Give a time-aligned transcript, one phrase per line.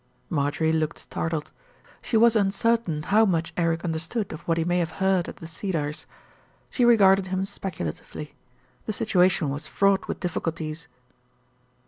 [0.31, 1.51] Marjorie looked startled.
[2.01, 5.45] She was uncertain how much Eric understood of what he may have heard at The
[5.45, 6.07] Cedars.
[6.71, 8.33] She regarded him speculatively.
[8.87, 10.87] The situation was fraught with difficulties.